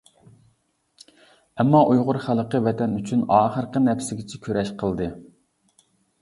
[1.63, 5.13] ئەمما ئۇيغۇر خەلقى ۋەتەن ئۈچۈن ئاخىرقى نەپسىگىچە كۈرەش قىلدى.